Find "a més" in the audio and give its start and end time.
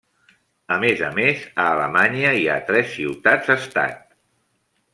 0.75-1.03, 1.07-1.43